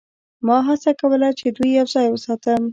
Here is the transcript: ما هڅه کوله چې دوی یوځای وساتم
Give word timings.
ما 0.45 0.57
هڅه 0.67 0.91
کوله 1.01 1.29
چې 1.39 1.47
دوی 1.55 1.69
یوځای 1.79 2.07
وساتم 2.09 2.61